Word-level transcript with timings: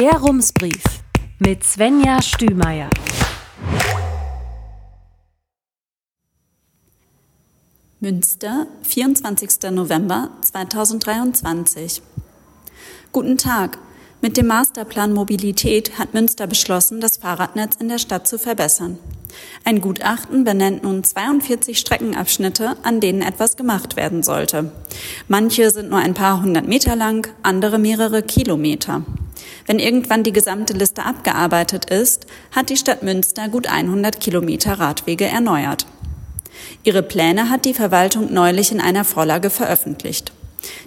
Der 0.00 0.18
Rumsbrief 0.18 0.82
mit 1.40 1.62
Svenja 1.62 2.22
Stümeier. 2.22 2.88
Münster, 8.00 8.66
24. 8.80 9.70
November 9.70 10.30
2023. 10.40 12.00
Guten 13.12 13.36
Tag. 13.36 13.76
Mit 14.22 14.38
dem 14.38 14.46
Masterplan 14.46 15.12
Mobilität 15.12 15.98
hat 15.98 16.14
Münster 16.14 16.46
beschlossen, 16.46 17.02
das 17.02 17.18
Fahrradnetz 17.18 17.76
in 17.76 17.90
der 17.90 17.98
Stadt 17.98 18.26
zu 18.26 18.38
verbessern. 18.38 18.98
Ein 19.64 19.82
Gutachten 19.82 20.44
benennt 20.44 20.82
nun 20.82 21.04
42 21.04 21.78
Streckenabschnitte, 21.78 22.78
an 22.84 23.00
denen 23.00 23.20
etwas 23.20 23.58
gemacht 23.58 23.96
werden 23.96 24.22
sollte. 24.22 24.72
Manche 25.28 25.68
sind 25.70 25.90
nur 25.90 25.98
ein 25.98 26.14
paar 26.14 26.40
hundert 26.40 26.66
Meter 26.66 26.96
lang, 26.96 27.28
andere 27.42 27.78
mehrere 27.78 28.22
Kilometer. 28.22 29.04
Wenn 29.70 29.78
irgendwann 29.78 30.24
die 30.24 30.32
gesamte 30.32 30.72
Liste 30.72 31.04
abgearbeitet 31.04 31.84
ist, 31.84 32.26
hat 32.50 32.70
die 32.70 32.76
Stadt 32.76 33.04
Münster 33.04 33.48
gut 33.48 33.68
100 33.68 34.18
Kilometer 34.18 34.80
Radwege 34.80 35.26
erneuert. 35.26 35.86
Ihre 36.82 37.04
Pläne 37.04 37.50
hat 37.50 37.64
die 37.64 37.72
Verwaltung 37.72 38.34
neulich 38.34 38.72
in 38.72 38.80
einer 38.80 39.04
Vorlage 39.04 39.48
veröffentlicht. 39.48 40.32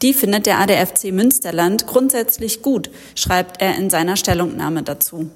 Die 0.00 0.14
findet 0.14 0.46
der 0.46 0.60
ADFC 0.60 1.10
Münsterland 1.10 1.88
grundsätzlich 1.88 2.62
gut, 2.62 2.88
schreibt 3.16 3.60
er 3.60 3.74
in 3.74 3.90
seiner 3.90 4.14
Stellungnahme 4.14 4.84
dazu. 4.84 5.28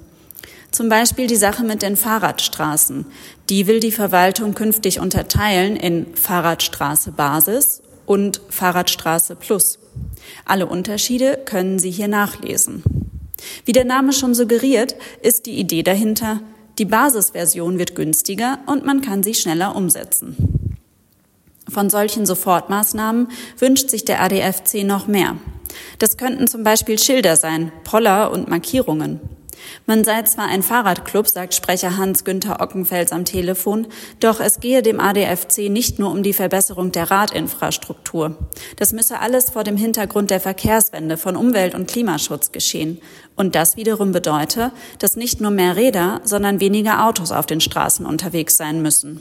Zum 0.71 0.89
Beispiel 0.89 1.27
die 1.27 1.35
Sache 1.35 1.65
mit 1.65 1.83
den 1.83 1.97
Fahrradstraßen. 1.97 3.07
Die 3.49 3.67
will 3.67 3.81
die 3.81 3.91
Verwaltung 3.91 4.55
künftig 4.55 5.01
unterteilen 5.01 5.75
in 5.75 6.15
Fahrradstraße 6.15 7.11
Basis 7.11 7.83
und 8.07 8.41
Fahrradstraße 8.51 9.35
Plus. 9.35 9.81
Alle 10.45 10.67
Unterschiede 10.67 11.41
können 11.45 11.81
Sie 11.81 11.91
hier 11.91 12.07
nachlesen. 12.07 12.85
Wie 13.65 13.73
der 13.73 13.85
Name 13.85 14.13
schon 14.13 14.35
suggeriert, 14.35 14.97
ist 15.23 15.47
die 15.47 15.59
Idee 15.59 15.83
dahinter, 15.83 16.41
die 16.79 16.85
Basisversion 16.85 17.79
wird 17.79 17.95
günstiger 17.95 18.59
und 18.67 18.85
man 18.85 19.03
kann 19.03 19.23
sie 19.23 19.35
schneller 19.35 19.77
umsetzen. 19.77 20.73
Von 21.69 21.91
solchen 21.91 22.27
Sofortmaßnahmen 22.27 23.29
wünscht 23.59 23.91
sich 23.91 24.05
der 24.05 24.23
ADFC 24.23 24.85
noch 24.85 25.07
mehr. 25.07 25.37
Das 25.99 26.17
könnten 26.17 26.49
zum 26.49 26.65
Beispiel 26.65 26.99
Schilder 26.99 27.37
sein, 27.37 27.73
Poller 27.85 28.31
und 28.31 28.49
Markierungen. 28.49 29.21
Man 29.87 30.05
sei 30.05 30.23
zwar 30.23 30.47
ein 30.47 30.63
Fahrradclub, 30.63 31.29
sagt 31.29 31.55
Sprecher 31.55 31.97
Hans-Günther 31.97 32.61
Ockenfels 32.61 33.13
am 33.13 33.25
Telefon, 33.25 33.87
doch 34.21 34.41
es 34.41 34.61
gehe 34.61 34.83
dem 34.83 35.01
ADFC 35.01 35.69
nicht 35.69 35.99
nur 35.99 36.11
um 36.11 36.23
die 36.23 36.33
Verbesserung 36.33 36.93
der 36.93 37.11
Radinfrastruktur. 37.11 38.37
Das 38.77 38.93
müsse 38.93 39.21
alles 39.21 39.51
vor 39.51 39.65
dem 39.65 39.77
Hintergrund 39.77 40.31
der 40.31 40.41
Verkehrswende 40.41 41.17
von 41.17 41.37
Umwelt- 41.37 41.75
und 41.75 41.89
Klimaschutz 41.89 42.53
geschehen. 42.53 43.01
Und 43.35 43.55
das 43.55 43.77
wiederum 43.77 44.13
bedeute, 44.13 44.73
dass 44.99 45.17
nicht 45.17 45.41
nur 45.41 45.51
mehr 45.51 45.77
Räder, 45.77 46.21
sondern 46.25 46.61
weniger 46.61 47.07
Autos 47.07 47.33
auf 47.33 47.47
den 47.47 47.61
Straßen 47.61 48.07
unterwegs 48.07 48.57
sein 48.57 48.83
müssen. 48.83 49.21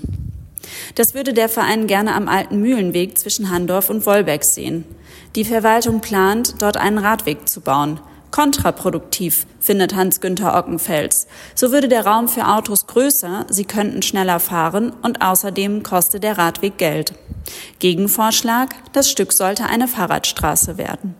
Das 0.95 1.13
würde 1.13 1.33
der 1.33 1.49
Verein 1.49 1.87
gerne 1.87 2.13
am 2.13 2.27
alten 2.27 2.61
Mühlenweg 2.61 3.17
zwischen 3.17 3.49
Handorf 3.49 3.89
und 3.89 4.05
Wolbeck 4.05 4.43
sehen. 4.43 4.85
Die 5.35 5.45
Verwaltung 5.45 6.01
plant, 6.01 6.61
dort 6.61 6.77
einen 6.77 6.97
Radweg 6.97 7.47
zu 7.47 7.61
bauen 7.61 7.99
kontraproduktiv, 8.31 9.45
findet 9.59 9.95
Hans-Günther 9.95 10.57
Ockenfels. 10.57 11.27
So 11.53 11.71
würde 11.71 11.87
der 11.87 12.05
Raum 12.05 12.27
für 12.27 12.47
Autos 12.47 12.87
größer, 12.87 13.45
sie 13.49 13.65
könnten 13.65 14.01
schneller 14.01 14.39
fahren 14.39 14.93
und 15.01 15.21
außerdem 15.21 15.83
kostet 15.83 16.23
der 16.23 16.37
Radweg 16.37 16.77
Geld. 16.77 17.13
Gegenvorschlag, 17.79 18.75
das 18.93 19.09
Stück 19.09 19.33
sollte 19.33 19.65
eine 19.65 19.87
Fahrradstraße 19.87 20.77
werden. 20.77 21.15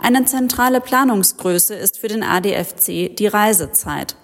Eine 0.00 0.24
zentrale 0.24 0.80
Planungsgröße 0.80 1.74
ist 1.74 1.98
für 1.98 2.08
den 2.08 2.22
ADFC 2.22 3.14
die 3.16 3.26
Reisezeit. 3.26 4.16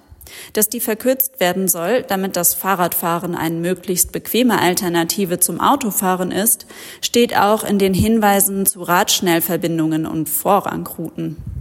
Dass 0.53 0.69
die 0.69 0.81
verkürzt 0.81 1.39
werden 1.39 1.69
soll, 1.69 2.03
damit 2.03 2.37
das 2.37 2.55
Fahrradfahren 2.55 3.35
eine 3.35 3.57
möglichst 3.57 4.13
bequeme 4.13 4.59
Alternative 4.59 5.39
zum 5.39 5.61
Autofahren 5.61 6.31
ist, 6.31 6.67
steht 7.03 7.37
auch 7.37 7.63
in 7.63 7.79
den 7.79 7.95
Hinweisen 7.95 8.65
zu 8.67 8.83
Radschnellverbindungen 8.83 10.07
und 10.07 10.29
Vorrangrouten. 10.29 11.54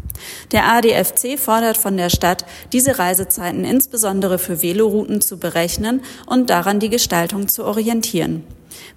Der 0.51 0.66
ADFC 0.66 1.38
fordert 1.38 1.78
von 1.78 1.97
der 1.97 2.09
Stadt, 2.09 2.45
diese 2.72 3.00
Reisezeiten 3.00 3.66
insbesondere 3.66 4.39
für 4.39 4.61
Velorouten 4.61 5.22
zu 5.22 5.38
berechnen 5.38 6.01
und 6.25 6.50
daran 6.50 6.79
die 6.79 6.89
Gestaltung 6.89 7.47
zu 7.47 7.66
orientieren. 7.66 8.44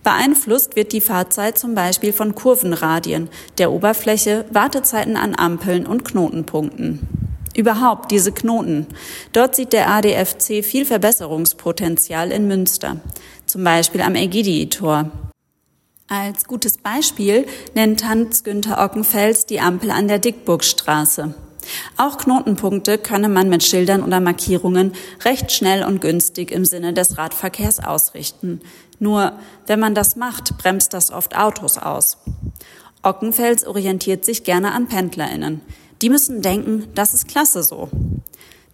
Beeinflusst 0.03 0.77
wird 0.77 0.93
die 0.93 1.01
Fahrzeit 1.01 1.59
zum 1.59 1.75
Beispiel 1.75 2.13
von 2.13 2.35
Kurvenradien, 2.35 3.29
der 3.59 3.73
Oberfläche, 3.73 4.45
Wartezeiten 4.51 5.17
an 5.17 5.35
Ampeln 5.37 5.87
und 5.87 6.05
Knotenpunkten. 6.05 7.01
Überhaupt 7.57 8.11
diese 8.11 8.33
Knoten. 8.33 8.87
Dort 9.33 9.57
sieht 9.57 9.73
der 9.73 9.91
ADFC 9.91 10.63
viel 10.63 10.85
Verbesserungspotenzial 10.85 12.31
in 12.31 12.47
Münster, 12.47 12.99
zum 13.47 13.65
Beispiel 13.65 14.03
am 14.03 14.15
Egidi-Tor. 14.15 15.11
Als 16.09 16.45
gutes 16.45 16.79
Beispiel 16.79 17.47
nennt 17.75 18.09
Hans-Günther 18.09 18.79
Ockenfels 18.79 19.45
die 19.45 19.59
Ampel 19.59 19.91
an 19.91 20.07
der 20.07 20.21
Dickburgstraße. 20.21 21.35
Auch 21.97 22.19
Knotenpunkte 22.19 22.97
könne 22.97 23.29
man 23.29 23.49
mit 23.49 23.65
Schildern 23.65 24.05
oder 24.05 24.21
Markierungen 24.21 24.93
recht 25.25 25.51
schnell 25.51 25.83
und 25.83 26.01
günstig 26.01 26.53
im 26.53 26.65
Sinne 26.65 26.93
des 26.93 27.19
Radverkehrs 27.19 27.81
ausrichten. 27.81 28.61
Nur, 29.01 29.33
wenn 29.67 29.81
man 29.81 29.97
das 29.97 30.15
macht, 30.15 30.57
bremst 30.59 30.95
das 30.95 31.11
oft 31.11 31.37
Autos 31.37 31.77
aus. 31.77 32.19
Ockenfels 33.03 33.67
orientiert 33.67 34.25
sich 34.25 34.45
gerne 34.45 34.71
an 34.71 34.87
PendlerInnen. 34.87 35.61
Die 36.03 36.09
müssen 36.09 36.41
denken, 36.41 36.87
das 36.95 37.15
ist 37.15 37.27
klasse 37.27 37.65
so. 37.65 37.89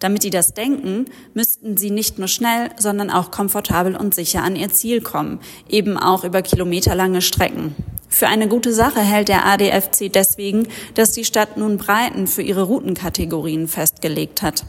Damit 0.02 0.24
die 0.24 0.30
das 0.30 0.52
denken, 0.52 1.04
müssten 1.32 1.76
sie 1.76 1.92
nicht 1.92 2.18
nur 2.18 2.26
schnell, 2.26 2.70
sondern 2.76 3.08
auch 3.08 3.30
komfortabel 3.30 3.94
und 3.94 4.16
sicher 4.16 4.42
an 4.42 4.56
ihr 4.56 4.68
Ziel 4.68 5.00
kommen, 5.00 5.38
eben 5.68 5.96
auch 5.96 6.24
über 6.24 6.42
kilometerlange 6.42 7.22
Strecken. 7.22 7.76
Für 8.08 8.26
eine 8.26 8.48
gute 8.48 8.72
Sache 8.72 8.98
hält 8.98 9.28
der 9.28 9.46
ADFC 9.46 10.12
deswegen, 10.12 10.66
dass 10.94 11.12
die 11.12 11.24
Stadt 11.24 11.56
nun 11.56 11.76
Breiten 11.76 12.26
für 12.26 12.42
ihre 12.42 12.64
Routenkategorien 12.64 13.68
festgelegt 13.68 14.42
hat. 14.42 14.64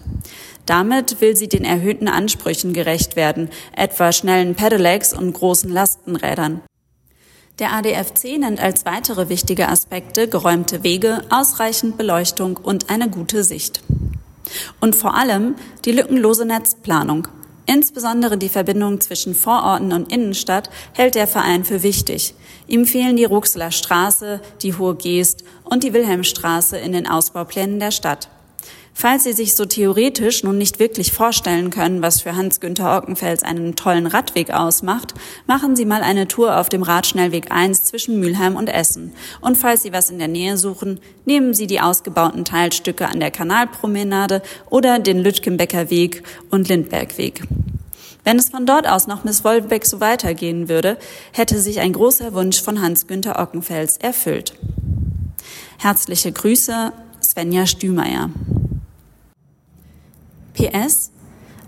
Damit 0.68 1.20
will 1.20 1.36
sie 1.36 1.50
den 1.50 1.66
erhöhten 1.66 2.08
Ansprüchen 2.08 2.74
gerecht 2.74 3.16
werden, 3.16 3.50
etwa 3.76 4.12
schnellen 4.12 4.54
Pedelecs 4.54 5.18
und 5.18 5.34
großen 5.34 5.72
Lastenrädern. 5.72 6.62
Der 7.58 7.74
ADFC 7.74 8.38
nennt 8.38 8.62
als 8.62 8.86
weitere 8.86 9.30
wichtige 9.30 9.68
Aspekte 9.68 10.28
geräumte 10.28 10.84
Wege, 10.84 11.24
ausreichend 11.32 11.98
Beleuchtung 11.98 12.58
und 12.58 12.92
eine 12.92 13.10
gute 13.10 13.44
Sicht. 13.44 13.82
Und 14.80 14.96
vor 14.96 15.16
allem 15.16 15.56
die 15.86 15.92
lückenlose 15.92 16.46
Netzplanung. 16.46 17.28
Insbesondere 17.66 18.38
die 18.38 18.50
Verbindung 18.50 19.00
zwischen 19.00 19.36
Vororten 19.36 19.94
und 19.94 20.12
Innenstadt 20.12 20.70
hält 20.94 21.16
der 21.16 21.28
Verein 21.28 21.64
für 21.64 21.82
wichtig. 21.82 22.36
Ihm 22.68 22.86
fehlen 22.86 23.16
die 23.16 23.26
Ruxler 23.26 23.72
Straße, 23.72 24.42
die 24.62 24.78
Hohe 24.78 24.96
Geest 24.96 25.44
und 25.64 25.84
die 25.84 25.94
Wilhelmstraße 25.94 26.78
in 26.78 26.92
den 26.92 27.08
Ausbauplänen 27.08 27.80
der 27.80 27.92
Stadt. 27.92 28.30
Falls 28.96 29.24
Sie 29.24 29.34
sich 29.34 29.56
so 29.56 29.66
theoretisch 29.66 30.44
nun 30.44 30.58
nicht 30.58 30.80
wirklich 30.80 31.12
vorstellen 31.12 31.72
können, 31.72 32.02
was 32.02 32.22
für 32.22 32.36
Hans-Günther 32.36 32.96
Ockenfels 32.96 33.44
einen 33.44 33.76
tollen 33.76 34.06
Radweg 34.06 34.52
ausmacht, 34.52 35.14
machen 35.48 35.76
Sie 35.76 35.86
mal 35.86 36.04
eine 36.04 36.28
Tour 36.28 36.58
auf 36.60 36.70
dem 36.70 36.84
Radschnellweg 36.84 37.52
1 37.52 37.86
zwischen 37.86 38.20
Mülheim 38.20 38.56
und 38.56 38.68
Essen. 38.68 39.14
Und 39.42 39.58
falls 39.58 39.82
Sie 39.82 39.92
was 39.92 40.12
in 40.12 40.20
der 40.20 40.28
Nähe 40.28 40.58
suchen, 40.58 41.00
nehmen 41.26 41.54
Sie 41.54 41.68
die 41.68 41.82
ausgebauten 41.82 42.46
Teilstücke 42.46 43.08
an 43.08 43.20
der 43.20 43.32
Kanalpromenade 43.32 44.44
oder 44.70 45.00
den 45.00 45.20
Lütgenbecker 45.20 45.90
Weg 45.90 46.24
und 46.52 46.70
Lindbergweg. 46.70 47.42
Wenn 48.24 48.38
es 48.40 48.50
von 48.50 48.66
dort 48.66 48.88
aus 48.88 49.08
noch 49.08 49.24
bis 49.24 49.44
Wolbeck 49.44 49.86
so 49.86 50.00
weitergehen 50.00 50.70
würde, 50.70 50.98
hätte 51.34 51.60
sich 51.60 51.80
ein 51.80 51.94
großer 51.94 52.34
Wunsch 52.34 52.62
von 52.62 52.82
Hans-Günther 52.82 53.40
Ockenfels 53.40 53.98
erfüllt. 53.98 54.54
Herzliche 55.78 56.32
Grüße, 56.32 56.94
Svenja 57.22 57.66
Stümeier. 57.66 58.30
PS 60.54 61.12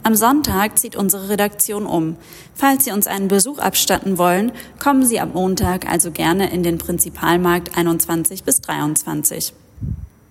am 0.03 0.13
Sonntag 0.13 0.77
zieht 0.77 0.95
unsere 0.95 1.29
Redaktion 1.29 1.87
um. 1.87 2.15
Falls 2.53 2.85
Sie 2.85 2.91
uns 2.91 3.07
einen 3.07 3.27
Besuch 3.27 3.57
abstatten 3.57 4.19
wollen, 4.19 4.51
kommen 4.77 5.03
Sie 5.03 5.19
am 5.19 5.33
Montag 5.33 5.89
also 5.91 6.11
gerne 6.11 6.51
in 6.51 6.61
den 6.61 6.77
Prinzipalmarkt 6.77 7.75
21 7.75 8.43
bis 8.43 8.61
23. 8.61 9.53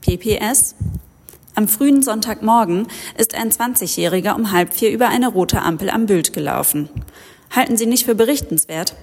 PPS 0.01 0.77
am 1.57 1.69
frühen 1.69 2.03
Sonntagmorgen 2.03 2.89
ist 3.17 3.35
ein 3.35 3.51
20-Jähriger 3.51 4.35
um 4.35 4.51
halb 4.51 4.75
vier 4.75 4.91
über 4.91 5.09
eine 5.09 5.29
rote 5.29 5.63
Ampel 5.63 5.89
am 5.89 6.07
Bild 6.07 6.33
gelaufen. 6.33 6.89
Halten 7.51 7.77
Sie 7.77 7.87
nicht 7.87 8.05
für 8.05 8.17
berichtenswert? 8.17 8.95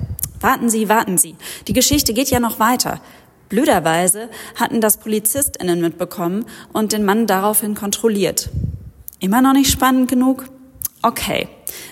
Warten 0.42 0.70
Sie, 0.70 0.90
warten 0.90 1.18
Sie. 1.18 1.36
Die 1.68 1.74
Geschichte 1.74 2.14
geht 2.14 2.30
ja 2.30 2.42
noch 2.42 2.60
weiter. 2.60 3.00
Blöderweise 3.48 4.30
hatten 4.56 4.82
das 4.82 4.98
PolizistInnen 4.98 5.80
mitbekommen 5.80 6.46
und 6.74 6.92
den 6.92 7.06
Mann 7.06 7.26
daraufhin 7.26 7.76
kontrolliert. 7.76 8.50
Immer 9.22 9.42
noch 9.42 9.54
nicht 9.54 9.72
spannend 9.72 10.10
genug? 10.10 10.46
Okay. 11.04 11.48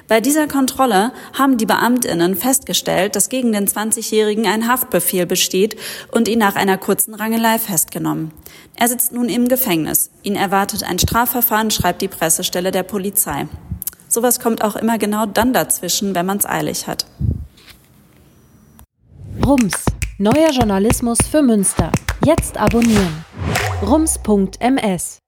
Bei 0.08 0.20
dieser 0.20 0.48
Kontrolle 0.48 1.14
haben 1.38 1.58
die 1.58 1.68
Beamtinnen 1.68 2.36
festgestellt, 2.36 3.16
dass 3.16 3.30
gegen 3.30 3.52
den 3.52 3.68
20-Jährigen 3.68 4.48
ein 4.48 4.68
Haftbefehl 4.68 5.28
besteht 5.28 5.78
und 6.12 6.28
ihn 6.28 6.40
nach 6.40 6.56
einer 6.56 6.80
kurzen 6.80 7.14
Rangelei 7.14 7.60
festgenommen. 7.60 8.32
Er 8.76 8.88
sitzt 8.88 9.14
nun 9.14 9.30
im 9.30 9.48
Gefängnis. 9.48 10.10
Ihn 10.24 10.36
erwartet 10.36 10.84
ein 10.84 10.98
Strafverfahren, 10.98 11.70
schreibt 11.70 12.02
die 12.02 12.08
Pressestelle 12.08 12.72
der 12.72 12.84
Polizei. 12.84 13.48
Sowas 14.08 14.40
kommt 14.40 14.64
auch 14.64 14.76
immer 14.76 14.98
genau 14.98 15.28
dann 15.28 15.54
dazwischen, 15.54 16.16
wenn 16.16 16.26
man 16.26 16.40
es 16.40 16.48
eilig 16.48 16.88
hat. 16.88 17.06
Rums, 19.46 19.86
neuer 20.18 20.50
Journalismus 20.50 21.20
für 21.30 21.44
Münster. 21.44 21.92
Jetzt 22.26 22.58
abonnieren. 22.58 23.24
rums.ms 23.84 25.20